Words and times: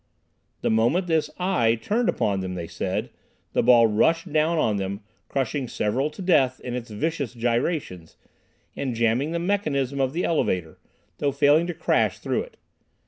The 0.61 0.71
moment 0.71 1.05
this 1.05 1.29
"eye" 1.37 1.75
turned 1.79 2.09
upon 2.09 2.39
them, 2.39 2.55
they 2.55 2.65
said, 2.65 3.11
the 3.53 3.61
ball 3.61 3.85
"rushed" 3.85 4.33
down 4.33 4.57
on 4.57 4.77
them, 4.77 5.01
crushing 5.29 5.67
several 5.67 6.09
to 6.09 6.23
death 6.23 6.59
in 6.61 6.73
its 6.73 6.89
vicious 6.89 7.35
gyrations, 7.35 8.17
and 8.75 8.95
jamming 8.95 9.29
the 9.31 9.37
mechanism 9.37 10.01
of 10.01 10.13
the 10.13 10.23
elevator, 10.25 10.79
though 11.19 11.31
failing 11.31 11.67
to 11.67 11.75
crash 11.75 12.17
through 12.17 12.41
it. 12.41 12.57